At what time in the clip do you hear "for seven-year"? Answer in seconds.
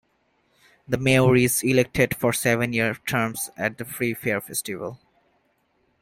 2.15-2.95